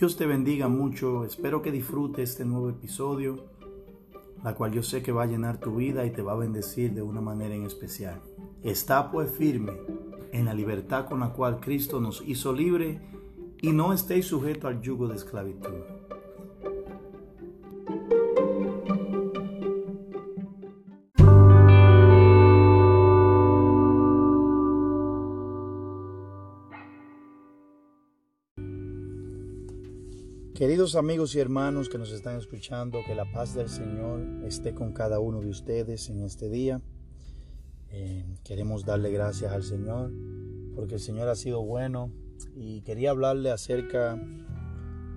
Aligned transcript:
Dios 0.00 0.16
te 0.16 0.24
bendiga 0.24 0.66
mucho, 0.66 1.26
espero 1.26 1.60
que 1.60 1.70
disfrutes 1.70 2.30
este 2.30 2.46
nuevo 2.46 2.70
episodio, 2.70 3.44
la 4.42 4.54
cual 4.54 4.72
yo 4.72 4.82
sé 4.82 5.02
que 5.02 5.12
va 5.12 5.24
a 5.24 5.26
llenar 5.26 5.60
tu 5.60 5.76
vida 5.76 6.06
y 6.06 6.10
te 6.10 6.22
va 6.22 6.32
a 6.32 6.36
bendecir 6.36 6.94
de 6.94 7.02
una 7.02 7.20
manera 7.20 7.54
en 7.54 7.66
especial. 7.66 8.18
Está 8.62 9.10
pues 9.10 9.30
firme 9.30 9.72
en 10.32 10.46
la 10.46 10.54
libertad 10.54 11.06
con 11.06 11.20
la 11.20 11.34
cual 11.34 11.60
Cristo 11.60 12.00
nos 12.00 12.22
hizo 12.26 12.54
libre 12.54 12.98
y 13.60 13.72
no 13.72 13.92
estéis 13.92 14.24
sujeto 14.24 14.68
al 14.68 14.80
yugo 14.80 15.06
de 15.06 15.16
esclavitud. 15.16 15.99
Queridos 30.60 30.94
amigos 30.94 31.34
y 31.34 31.38
hermanos 31.38 31.88
que 31.88 31.96
nos 31.96 32.12
están 32.12 32.36
escuchando, 32.36 32.98
que 33.06 33.14
la 33.14 33.24
paz 33.32 33.54
del 33.54 33.70
Señor 33.70 34.20
esté 34.44 34.74
con 34.74 34.92
cada 34.92 35.18
uno 35.18 35.40
de 35.40 35.48
ustedes 35.48 36.10
en 36.10 36.20
este 36.20 36.50
día. 36.50 36.82
Eh, 37.88 38.26
queremos 38.44 38.84
darle 38.84 39.10
gracias 39.10 39.52
al 39.52 39.62
Señor 39.62 40.12
porque 40.74 40.96
el 40.96 41.00
Señor 41.00 41.30
ha 41.30 41.34
sido 41.34 41.62
bueno 41.62 42.12
y 42.54 42.82
quería 42.82 43.08
hablarle 43.08 43.50
acerca 43.50 44.22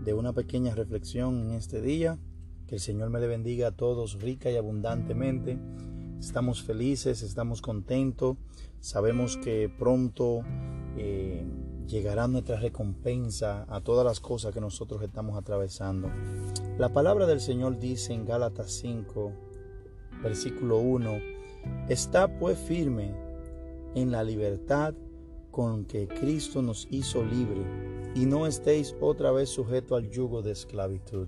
de 0.06 0.14
una 0.14 0.32
pequeña 0.32 0.76
reflexión 0.76 1.42
en 1.42 1.52
este 1.52 1.82
día. 1.82 2.18
Que 2.66 2.76
el 2.76 2.82
Señor 2.82 3.10
me 3.10 3.20
le 3.20 3.28
bendiga 3.28 3.68
a 3.68 3.72
todos 3.76 4.22
rica 4.22 4.50
y 4.50 4.56
abundantemente. 4.56 5.60
Estamos 6.22 6.64
felices, 6.64 7.22
estamos 7.22 7.62
contentos, 7.62 8.38
sabemos 8.80 9.36
que 9.36 9.70
pronto 9.78 10.40
eh, 10.96 11.46
llegará 11.88 12.28
nuestra 12.28 12.60
recompensa 12.60 13.66
a 13.68 13.82
todas 13.82 14.06
las 14.06 14.20
cosas 14.20 14.54
que 14.54 14.62
nosotros 14.62 15.02
estamos 15.02 15.38
atravesando. 15.38 16.10
La 16.78 16.94
palabra 16.94 17.26
del 17.26 17.40
Señor 17.40 17.80
dice 17.80 18.14
en 18.14 18.26
Gálatas 18.26 18.72
5, 18.72 19.32
versículo 20.22 20.78
1, 20.80 21.12
está 21.90 22.40
pues 22.40 22.58
firme 22.58 23.14
en 23.96 24.12
la 24.12 24.24
libertad 24.24 24.94
con 25.52 25.86
que 25.86 26.08
Cristo 26.08 26.62
nos 26.62 26.88
hizo 26.90 27.24
libre 27.24 27.62
y 28.16 28.26
no 28.26 28.48
estéis 28.48 28.96
otra 29.00 29.32
vez 29.32 29.50
sujeto 29.50 29.96
al 29.96 30.10
yugo 30.10 30.42
de 30.42 30.52
esclavitud. 30.52 31.28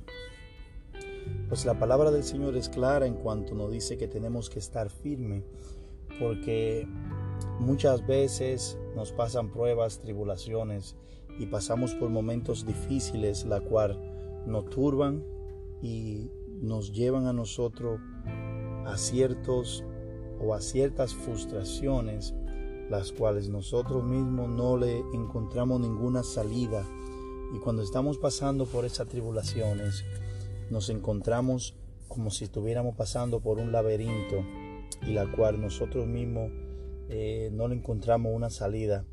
Pues 1.47 1.66
la 1.66 1.78
palabra 1.78 2.12
del 2.12 2.23
Señor 2.23 2.56
es 2.56 2.69
clara 2.69 3.06
en 3.06 3.16
cuanto 3.16 3.53
nos 3.56 3.72
dice 3.72 3.97
que 3.97 4.08
tenemos 4.08 4.50
que 4.50 4.59
estar 4.59 4.90
firme 4.90 5.44
porque 6.19 6.88
Muchas 7.59 8.06
veces 8.06 8.78
nos 8.95 9.11
pasan 9.11 9.50
pruebas, 9.50 10.00
tribulaciones 10.00 10.95
y 11.39 11.45
pasamos 11.45 11.94
por 11.95 12.09
momentos 12.09 12.66
difíciles, 12.66 13.45
la 13.45 13.62
cual 13.62 14.00
nos 14.45 14.70
turban 14.70 15.23
y 15.81 16.30
nos 16.62 16.92
llevan 16.92 17.28
a 17.28 17.34
nosotros 17.34 18.00
a 18.86 18.97
ciertos 18.97 19.84
o 20.39 20.53
a 20.53 20.62
ciertas 20.62 21.14
frustraciones, 21.14 22.34
las 22.89 23.12
cuales 23.12 23.50
nosotros 23.50 24.03
mismos 24.03 24.50
no 24.50 24.78
le 24.78 25.00
encontramos 25.14 25.80
ninguna 25.80 26.23
salida. 26.23 26.86
Y 27.53 27.59
cuando 27.59 27.84
estamos 27.84 28.17
pasando 28.17 28.66
por 28.66 28.86
esas 28.86 29.08
tribulaciones, 29.08 30.03
nos 30.69 30.90
encontramos 30.90 31.75
como 32.08 32.30
si 32.31 32.45
estuviéramos 32.45 32.95
pasando 32.95 33.40
por 33.40 33.59
un 33.59 33.72
laberinto 33.72 34.44
y 35.02 35.14
la 35.14 35.31
cual 35.31 35.62
nosotros 35.62 36.06
mismos 36.06 36.52
eh, 37.09 37.50
no 37.53 37.67
le 37.67 37.75
encontramos 37.75 38.34
una 38.34 38.50
salida. 38.50 39.06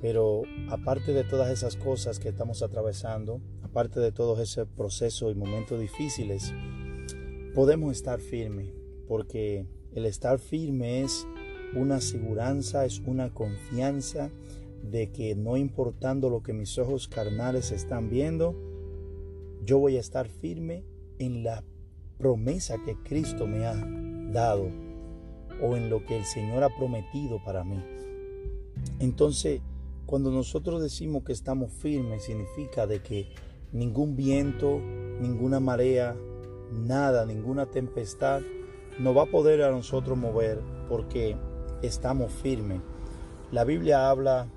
Pero 0.00 0.42
aparte 0.70 1.12
de 1.12 1.24
todas 1.24 1.50
esas 1.50 1.76
cosas 1.76 2.18
que 2.18 2.30
estamos 2.30 2.62
atravesando, 2.62 3.40
aparte 3.62 4.00
de 4.00 4.12
todo 4.12 4.40
ese 4.40 4.64
proceso 4.64 5.30
y 5.30 5.34
momentos 5.34 5.78
difíciles, 5.78 6.54
podemos 7.54 7.92
estar 7.92 8.20
firmes, 8.20 8.72
porque 9.06 9.66
el 9.94 10.06
estar 10.06 10.38
firme 10.38 11.02
es 11.02 11.26
una 11.74 11.96
aseguranza, 11.96 12.86
es 12.86 13.00
una 13.00 13.34
confianza 13.34 14.30
de 14.82 15.10
que 15.12 15.34
no 15.34 15.56
importando 15.56 16.30
lo 16.30 16.42
que 16.42 16.54
mis 16.54 16.78
ojos 16.78 17.06
carnales 17.06 17.70
están 17.70 18.08
viendo, 18.08 18.56
yo 19.64 19.78
voy 19.78 19.96
a 19.96 20.00
estar 20.00 20.28
firme 20.28 20.84
en 21.18 21.44
la 21.44 21.62
promesa 22.18 22.76
que 22.84 22.96
Cristo 23.02 23.46
me 23.46 23.66
ha 23.66 23.74
dado 24.32 24.70
o 25.62 25.76
en 25.76 25.90
lo 25.90 26.04
que 26.04 26.16
el 26.16 26.24
Señor 26.24 26.62
ha 26.62 26.76
prometido 26.76 27.42
para 27.44 27.64
mí. 27.64 27.82
Entonces, 28.98 29.60
cuando 30.06 30.30
nosotros 30.30 30.82
decimos 30.82 31.22
que 31.24 31.32
estamos 31.32 31.72
firmes, 31.72 32.24
significa 32.24 32.86
de 32.86 33.02
que 33.02 33.28
ningún 33.72 34.16
viento, 34.16 34.80
ninguna 35.20 35.60
marea, 35.60 36.16
nada, 36.72 37.24
ninguna 37.26 37.66
tempestad 37.66 38.40
no 38.98 39.14
va 39.14 39.22
a 39.22 39.26
poder 39.26 39.62
a 39.62 39.70
nosotros 39.70 40.18
mover 40.18 40.60
porque 40.88 41.36
estamos 41.82 42.32
firmes. 42.32 42.80
La 43.52 43.64
Biblia 43.64 44.10
habla 44.10 44.48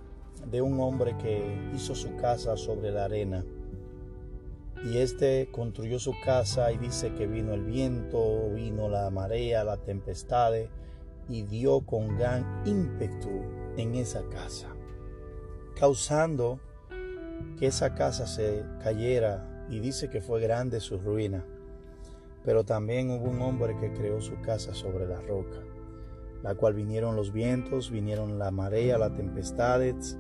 de 0.50 0.62
un 0.62 0.80
hombre 0.80 1.16
que 1.18 1.41
hizo 1.75 1.96
su 1.96 2.16
casa 2.18 2.58
sobre 2.58 2.91
la 2.91 3.06
arena. 3.06 3.46
Y 4.85 4.97
este 4.97 5.47
construyó 5.52 5.97
su 6.00 6.14
casa 6.25 6.72
y 6.72 6.78
dice 6.78 7.14
que 7.14 7.25
vino 7.25 7.53
el 7.53 7.64
viento, 7.64 8.50
vino 8.53 8.90
la 8.90 9.09
marea, 9.09 9.64
la 9.64 9.78
tempestad, 9.78 10.53
y 11.29 11.44
dio 11.44 11.81
con 11.81 12.17
gran 12.17 12.63
ímpetu 12.66 13.41
en 13.78 13.95
esa 13.95 14.23
casa, 14.29 14.69
causando 15.75 16.59
que 17.57 17.67
esa 17.67 17.95
casa 17.95 18.28
se 18.28 18.63
cayera 18.84 19.66
y 19.69 19.79
dice 19.79 20.09
que 20.09 20.22
fue 20.22 20.41
grande 20.41 20.79
su 20.79 20.97
ruina. 20.97 21.45
Pero 22.44 22.63
también 22.63 23.09
hubo 23.09 23.29
un 23.29 23.41
hombre 23.41 23.78
que 23.79 23.94
creó 23.94 24.19
su 24.19 24.39
casa 24.41 24.73
sobre 24.73 25.07
la 25.07 25.22
roca, 25.22 25.63
la 26.44 26.56
cual 26.56 26.73
vinieron 26.73 27.16
los 27.16 27.31
vientos, 27.31 27.90
vinieron 27.90 28.38
la 28.38 28.51
marea, 28.51 28.97
las 28.97 29.16
tempestades, 29.16 30.17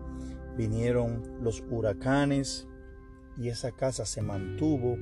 vinieron 0.57 1.21
los 1.41 1.63
huracanes 1.69 2.67
y 3.37 3.49
esa 3.49 3.71
casa 3.71 4.05
se 4.05 4.21
mantuvo 4.21 4.95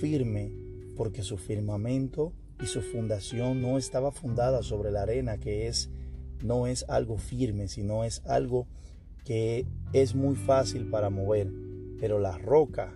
firme 0.00 0.52
porque 0.96 1.22
su 1.22 1.36
firmamento 1.38 2.32
y 2.62 2.66
su 2.66 2.82
fundación 2.82 3.60
no 3.60 3.78
estaba 3.78 4.12
fundada 4.12 4.62
sobre 4.62 4.90
la 4.90 5.02
arena, 5.02 5.38
que 5.38 5.66
es 5.66 5.90
no 6.42 6.66
es 6.66 6.84
algo 6.88 7.16
firme, 7.16 7.68
sino 7.68 8.04
es 8.04 8.22
algo 8.26 8.66
que 9.24 9.66
es 9.92 10.14
muy 10.14 10.36
fácil 10.36 10.90
para 10.90 11.10
mover. 11.10 11.50
Pero 11.98 12.18
la 12.18 12.36
roca 12.36 12.92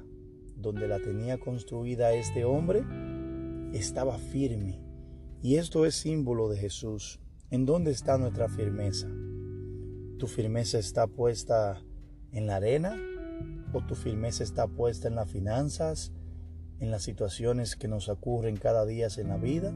donde 0.57 0.87
la 0.89 0.99
tenía 0.99 1.39
construida 1.39 2.13
este 2.13 2.45
hombre 2.45 2.85
estaba 3.73 4.19
firme. 4.19 4.81
Y 5.43 5.57
esto 5.57 5.87
es 5.87 5.95
símbolo 5.95 6.49
de 6.49 6.59
Jesús. 6.59 7.21
¿En 7.51 7.65
dónde 7.65 7.93
está 7.93 8.19
nuestra 8.19 8.49
firmeza? 8.49 9.09
¿Tu 10.19 10.27
firmeza 10.27 10.79
está 10.79 11.07
puesta 11.07 11.83
en 12.33 12.47
la 12.47 12.57
arena? 12.57 12.97
¿O 13.73 13.81
tu 13.87 13.95
firmeza 13.95 14.43
está 14.43 14.67
puesta 14.67 15.09
en 15.09 15.15
las 15.15 15.31
finanzas? 15.31 16.13
En 16.81 16.91
las 16.91 17.03
situaciones 17.03 17.77
que 17.77 17.89
nos 17.89 18.09
ocurren 18.09 18.57
cada 18.57 18.87
día 18.87 19.09
en 19.17 19.29
la 19.29 19.37
vida, 19.37 19.75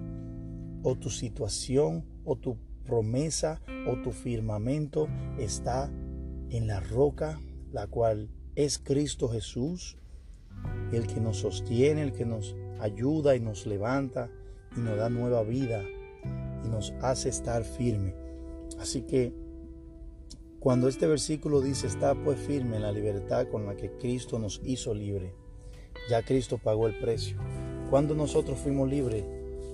o 0.83 0.97
tu 0.97 1.11
situación, 1.11 2.05
o 2.25 2.37
tu 2.37 2.57
promesa, 2.85 3.61
o 3.87 3.97
tu 4.03 4.13
firmamento 4.13 5.09
está 5.39 5.91
en 6.51 6.67
la 6.67 6.81
roca, 6.81 7.41
la 7.73 7.87
cual 7.87 8.29
es 8.55 8.79
Cristo 8.79 9.29
Jesús, 9.29 9.97
el 10.93 11.07
que 11.07 11.21
nos 11.21 11.39
sostiene, 11.39 12.03
el 12.03 12.13
que 12.13 12.27
nos 12.27 12.55
ayuda 12.81 13.35
y 13.37 13.41
nos 13.41 13.67
levanta 13.67 14.31
y 14.77 14.81
nos 14.81 14.97
da 14.97 15.09
nueva 15.09 15.43
vida 15.43 15.83
y 16.65 16.69
nos 16.69 16.93
hace 17.01 17.29
estar 17.29 17.65
firme. 17.65 18.15
Así 18.79 19.03
que 19.03 19.33
cuando 20.61 20.89
este 20.89 21.07
versículo 21.07 21.61
dice, 21.61 21.87
está 21.87 22.15
pues 22.15 22.39
firme 22.39 22.77
en 22.77 22.83
la 22.83 22.93
libertad 22.93 23.49
con 23.49 23.67
la 23.67 23.77
que 23.77 23.91
Cristo 23.99 24.39
nos 24.39 24.61
hizo 24.65 24.95
libre, 24.95 25.35
ya 26.09 26.23
Cristo 26.23 26.59
pagó 26.59 26.87
el 26.87 26.99
precio. 26.99 27.37
Cuando 27.91 28.15
nosotros 28.15 28.59
fuimos 28.59 28.89
libres 28.89 29.25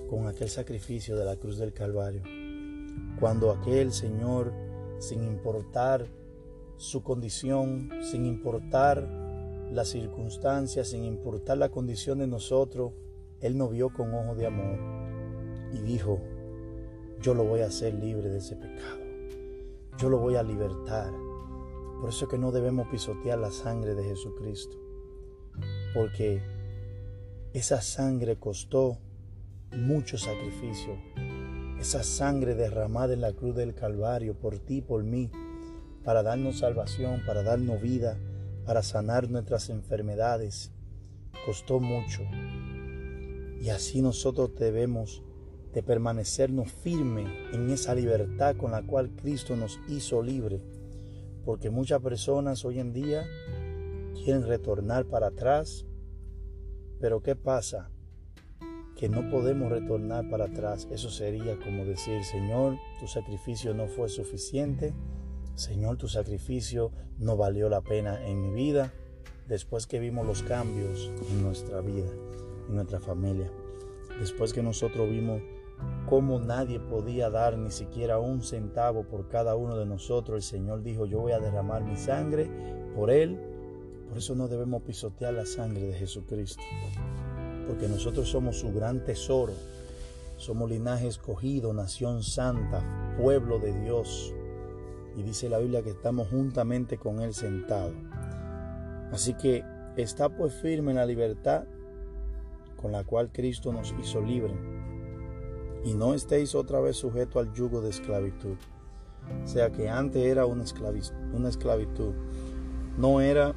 con 0.09 0.27
aquel 0.27 0.49
sacrificio 0.49 1.15
de 1.15 1.25
la 1.25 1.35
cruz 1.35 1.57
del 1.57 1.73
Calvario. 1.73 2.23
Cuando 3.19 3.51
aquel 3.51 3.91
Señor, 3.93 4.51
sin 4.97 5.23
importar 5.23 6.07
su 6.77 7.03
condición, 7.03 7.89
sin 8.01 8.25
importar 8.25 9.07
las 9.71 9.89
circunstancias, 9.89 10.89
sin 10.89 11.05
importar 11.05 11.57
la 11.57 11.69
condición 11.69 12.19
de 12.19 12.27
nosotros, 12.27 12.93
Él 13.39 13.57
nos 13.57 13.71
vio 13.71 13.93
con 13.93 14.13
ojo 14.13 14.35
de 14.35 14.47
amor 14.47 14.79
y 15.73 15.81
dijo, 15.81 16.19
yo 17.21 17.33
lo 17.33 17.43
voy 17.43 17.61
a 17.61 17.67
hacer 17.67 17.93
libre 17.93 18.29
de 18.29 18.39
ese 18.39 18.55
pecado. 18.55 18.99
Yo 19.97 20.09
lo 20.09 20.17
voy 20.17 20.35
a 20.35 20.43
libertar. 20.43 21.11
Por 21.99 22.09
eso 22.09 22.25
es 22.25 22.31
que 22.31 22.37
no 22.37 22.51
debemos 22.51 22.87
pisotear 22.87 23.37
la 23.37 23.51
sangre 23.51 23.93
de 23.93 24.03
Jesucristo 24.03 24.88
porque 25.93 26.41
esa 27.53 27.81
sangre 27.81 28.37
costó 28.37 28.97
mucho 29.71 30.17
sacrificio. 30.17 30.97
Esa 31.79 32.03
sangre 32.03 32.55
derramada 32.55 33.13
en 33.13 33.21
la 33.21 33.33
cruz 33.33 33.55
del 33.55 33.73
Calvario 33.73 34.35
por 34.35 34.59
ti, 34.59 34.81
por 34.81 35.03
mí, 35.03 35.31
para 36.03 36.23
darnos 36.23 36.59
salvación, 36.59 37.21
para 37.25 37.43
darnos 37.43 37.81
vida, 37.81 38.17
para 38.65 38.83
sanar 38.83 39.29
nuestras 39.29 39.69
enfermedades. 39.69 40.71
costó 41.45 41.79
mucho. 41.79 42.21
Y 43.61 43.69
así 43.69 44.01
nosotros 44.01 44.51
debemos 44.57 45.23
de 45.73 45.83
permanecernos 45.83 46.71
firmes 46.71 47.27
en 47.53 47.69
esa 47.69 47.93
libertad 47.95 48.55
con 48.57 48.71
la 48.71 48.81
cual 48.81 49.11
Cristo 49.15 49.55
nos 49.55 49.79
hizo 49.87 50.21
libre. 50.21 50.61
Porque 51.45 51.69
muchas 51.69 52.01
personas 52.01 52.65
hoy 52.65 52.79
en 52.79 52.93
día 52.93 53.25
quieren 54.13 54.43
retornar 54.43 55.05
para 55.05 55.27
atrás. 55.27 55.85
Pero 56.99 57.21
¿qué 57.21 57.35
pasa? 57.35 57.89
Que 58.95 59.07
no 59.09 59.29
podemos 59.29 59.71
retornar 59.71 60.29
para 60.29 60.45
atrás. 60.45 60.87
Eso 60.91 61.09
sería 61.09 61.57
como 61.59 61.85
decir, 61.85 62.23
Señor, 62.23 62.77
tu 62.99 63.07
sacrificio 63.07 63.73
no 63.73 63.87
fue 63.87 64.09
suficiente. 64.09 64.93
Señor, 65.55 65.97
tu 65.97 66.07
sacrificio 66.07 66.91
no 67.17 67.37
valió 67.37 67.69
la 67.69 67.81
pena 67.81 68.25
en 68.25 68.41
mi 68.41 68.51
vida. 68.51 68.91
Después 69.47 69.87
que 69.87 69.99
vimos 69.99 70.27
los 70.27 70.43
cambios 70.43 71.11
en 71.29 71.41
nuestra 71.41 71.81
vida, 71.81 72.09
en 72.67 72.75
nuestra 72.75 72.99
familia. 72.99 73.49
Después 74.19 74.53
que 74.53 74.61
nosotros 74.61 75.09
vimos 75.09 75.41
cómo 76.07 76.39
nadie 76.39 76.79
podía 76.79 77.29
dar 77.29 77.57
ni 77.57 77.71
siquiera 77.71 78.19
un 78.19 78.41
centavo 78.41 79.03
por 79.03 79.29
cada 79.29 79.55
uno 79.55 79.77
de 79.77 79.85
nosotros, 79.85 80.35
el 80.35 80.43
Señor 80.43 80.83
dijo, 80.83 81.05
yo 81.05 81.21
voy 81.21 81.31
a 81.31 81.39
derramar 81.39 81.83
mi 81.83 81.95
sangre 81.95 82.49
por 82.95 83.09
Él 83.09 83.48
por 84.09 84.17
eso 84.17 84.33
no 84.33 84.47
debemos 84.47 84.81
pisotear 84.81 85.35
la 85.35 85.45
sangre 85.45 85.85
de 85.85 85.93
Jesucristo, 85.93 86.63
porque 87.67 87.87
nosotros 87.87 88.27
somos 88.27 88.57
su 88.57 88.73
gran 88.73 89.05
tesoro, 89.05 89.53
somos 90.37 90.67
linaje 90.67 91.07
escogido, 91.07 91.73
nación 91.73 92.23
santa, 92.23 93.15
pueblo 93.21 93.59
de 93.59 93.79
Dios. 93.79 94.33
Y 95.15 95.21
dice 95.21 95.47
la 95.47 95.59
Biblia 95.59 95.83
que 95.83 95.91
estamos 95.91 96.27
juntamente 96.29 96.97
con 96.97 97.21
Él 97.21 97.35
sentado. 97.35 97.91
Así 99.11 99.35
que 99.35 99.63
está 99.95 100.29
pues 100.29 100.55
firme 100.55 100.91
en 100.91 100.97
la 100.97 101.05
libertad 101.05 101.65
con 102.81 102.91
la 102.91 103.03
cual 103.03 103.31
Cristo 103.31 103.71
nos 103.71 103.93
hizo 104.01 104.21
libre. 104.21 104.53
Y 105.83 105.93
no 105.93 106.15
estéis 106.15 106.55
otra 106.55 106.79
vez 106.79 106.97
sujeto 106.97 107.39
al 107.39 107.53
yugo 107.53 107.81
de 107.81 107.89
esclavitud. 107.89 108.55
O 109.43 109.47
sea 109.47 109.69
que 109.69 109.87
antes 109.87 110.25
era 110.25 110.45
una 110.45 110.63
esclavitud. 110.63 112.13
No 112.97 113.21
era 113.21 113.53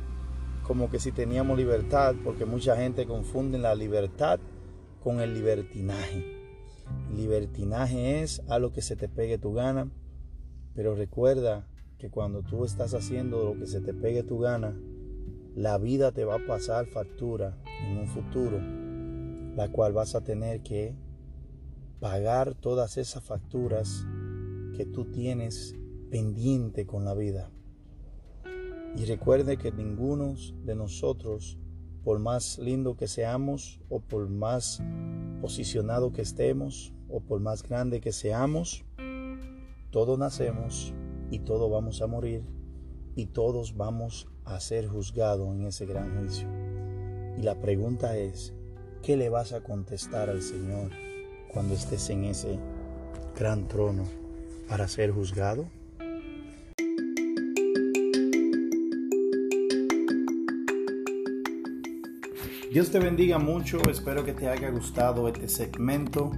como 0.67 0.91
que 0.91 0.99
si 0.99 1.13
teníamos 1.13 1.59
libertad, 1.59 2.15
porque 2.25 2.45
mucha 2.45 2.77
gente 2.77 3.07
confunde 3.07 3.59
la 3.59 3.75
libertad 3.75 4.41
con 5.03 5.21
el 5.21 5.35
libertinaje. 5.35 6.25
Libertinaje 7.15 8.23
es 8.23 8.43
a 8.49 8.59
lo 8.59 8.73
que 8.73 8.83
se 8.83 8.97
te 8.97 9.09
pegue 9.09 9.39
tu 9.39 9.53
gana, 9.53 9.91
pero 10.75 10.95
recuerda 10.95 11.67
que 11.99 12.11
cuando 12.11 12.43
tú 12.43 12.65
estás 12.65 12.95
haciendo 12.95 13.45
lo 13.45 13.59
que 13.59 13.67
se 13.67 13.81
te 13.81 13.95
pegue 13.95 14.23
tu 14.23 14.39
gana, 14.39 14.77
la 15.55 15.79
vida 15.79 16.13
te 16.13 16.25
va 16.25 16.37
a 16.37 16.47
pasar 16.47 16.87
factura 16.87 17.59
en 17.87 17.99
un 17.99 18.09
futuro, 18.09 18.59
la 19.57 19.71
cual 19.71 19.93
vas 19.93 20.15
a 20.15 20.23
tener 20.23 20.63
que 20.63 20.95
pagar 22.01 22.55
todas 22.55 22.97
esas 22.97 23.23
facturas 23.23 24.07
que 24.77 24.87
tú 24.87 25.05
tienes 25.05 25.77
pendiente 26.11 26.87
con 26.87 27.05
la 27.05 27.15
vida. 27.15 27.51
Y 28.97 29.05
recuerde 29.07 29.57
que 29.57 29.73
ninguno 29.73 30.35
de 30.65 30.75
nosotros, 30.75 31.59
por 32.05 32.19
más 32.19 32.59
lindo 32.59 32.97
que 32.97 33.09
seamos, 33.09 33.81
o 33.89 34.01
por 34.01 34.29
más 34.29 34.83
posicionado 35.41 36.13
que 36.13 36.23
estemos, 36.23 36.93
o 37.09 37.21
por 37.21 37.41
más 37.41 37.63
grande 37.63 38.01
que 38.01 38.13
seamos, 38.13 38.85
todos 39.91 40.19
nacemos 40.19 40.95
y 41.31 41.41
todos 41.41 41.71
vamos 41.71 42.03
a 42.03 42.07
morir 42.07 42.45
y 43.17 43.27
todos 43.27 43.77
vamos 43.77 44.29
a 44.45 44.59
ser 44.61 44.89
juzgados 44.89 45.49
en 45.55 45.65
ese 45.65 45.87
gran 45.87 46.19
juicio. 46.19 46.49
Y 47.39 47.43
la 47.43 47.59
pregunta 47.61 48.17
es, 48.17 48.55
¿qué 49.03 49.17
le 49.17 49.29
vas 49.29 49.53
a 49.53 49.63
contestar 49.63 50.29
al 50.29 50.43
Señor 50.43 50.91
cuando 51.53 51.75
estés 51.75 52.11
en 52.11 52.25
ese 52.25 52.59
gran 53.39 53.69
trono 53.69 54.05
para 54.69 54.89
ser 54.89 55.11
juzgado? 55.11 55.67
Dios 62.73 62.91
te 62.91 62.99
bendiga 62.99 63.39
mucho, 63.39 63.83
espero 63.91 64.25
que 64.25 64.33
te 64.33 64.49
haya 64.49 64.71
gustado 64.71 65.29
este 65.29 65.47
segmento 65.47 66.31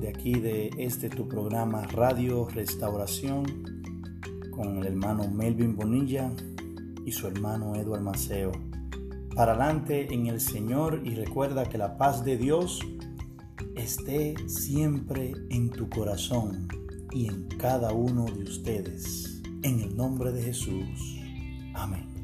de 0.00 0.08
aquí 0.08 0.32
de 0.32 0.68
este 0.78 1.08
tu 1.10 1.28
programa 1.28 1.86
Radio 1.86 2.48
Restauración 2.48 3.44
con 4.50 4.78
el 4.78 4.86
hermano 4.88 5.30
Melvin 5.30 5.76
Bonilla 5.76 6.32
y 7.06 7.12
su 7.12 7.28
hermano 7.28 7.76
Eduardo 7.76 8.04
Maceo. 8.04 8.50
Para 9.36 9.52
adelante 9.52 10.12
en 10.12 10.26
el 10.26 10.40
Señor 10.40 11.02
y 11.04 11.14
recuerda 11.14 11.66
que 11.66 11.78
la 11.78 11.96
paz 11.96 12.24
de 12.24 12.36
Dios 12.36 12.80
esté 13.76 14.34
siempre 14.48 15.34
en 15.50 15.70
tu 15.70 15.88
corazón 15.88 16.66
y 17.12 17.28
en 17.28 17.46
cada 17.58 17.92
uno 17.92 18.24
de 18.24 18.42
ustedes. 18.42 19.40
En 19.62 19.78
el 19.78 19.96
nombre 19.96 20.32
de 20.32 20.42
Jesús. 20.42 21.20
Amén. 21.74 22.17